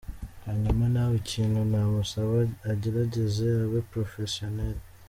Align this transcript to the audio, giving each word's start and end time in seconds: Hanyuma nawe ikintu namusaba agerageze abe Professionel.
Hanyuma 0.45 0.83
nawe 0.93 1.13
ikintu 1.23 1.59
namusaba 1.71 2.37
agerageze 2.71 3.45
abe 3.63 3.79
Professionel. 3.91 4.77